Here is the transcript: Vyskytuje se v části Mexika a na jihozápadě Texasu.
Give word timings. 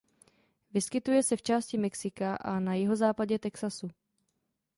Vyskytuje 0.73 1.23
se 1.23 1.37
v 1.37 1.41
části 1.41 1.77
Mexika 1.77 2.35
a 2.35 2.59
na 2.59 2.73
jihozápadě 2.73 3.39
Texasu. 3.39 3.87